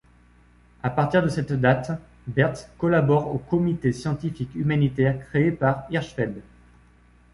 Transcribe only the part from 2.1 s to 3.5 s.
Bertz collabore au